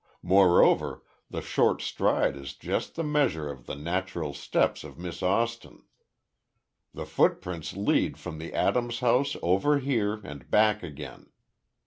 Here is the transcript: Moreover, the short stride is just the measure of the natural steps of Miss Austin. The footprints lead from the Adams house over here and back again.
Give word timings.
Moreover, 0.23 1.03
the 1.29 1.41
short 1.43 1.79
stride 1.79 2.35
is 2.35 2.55
just 2.55 2.95
the 2.95 3.03
measure 3.03 3.51
of 3.51 3.67
the 3.67 3.75
natural 3.75 4.33
steps 4.33 4.83
of 4.83 4.97
Miss 4.97 5.21
Austin. 5.21 5.83
The 6.91 7.05
footprints 7.05 7.77
lead 7.77 8.17
from 8.17 8.39
the 8.39 8.51
Adams 8.51 9.01
house 9.01 9.37
over 9.43 9.77
here 9.77 10.15
and 10.23 10.49
back 10.49 10.81
again. 10.81 11.29